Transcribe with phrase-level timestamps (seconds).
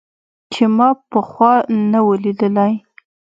[0.53, 1.53] چې ما پخوا
[1.91, 2.71] نه و ليدلى.